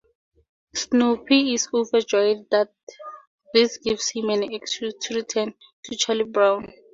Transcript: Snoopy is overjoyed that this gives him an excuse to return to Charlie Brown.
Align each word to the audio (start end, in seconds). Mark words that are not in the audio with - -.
Snoopy 0.73 1.53
is 1.53 1.67
overjoyed 1.71 2.49
that 2.49 2.73
this 3.53 3.77
gives 3.77 4.09
him 4.09 4.29
an 4.31 4.41
excuse 4.51 4.95
to 4.99 5.13
return 5.13 5.53
to 5.83 5.95
Charlie 5.95 6.23
Brown. 6.23 6.73